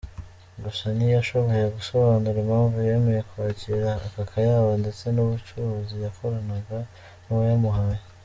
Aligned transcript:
Gusa 0.63 0.85
ntiyashoboye 0.95 1.65
gusobanura 1.77 2.37
impamvu 2.43 2.77
yemeye 2.89 3.21
kwakira 3.29 3.89
aka 4.05 4.21
kayabo 4.31 4.69
ndetse 4.81 5.03
n'ubucuruzi 5.11 5.95
yakoranaga 6.05 6.77
n'uwayamuhaye. 7.25 8.01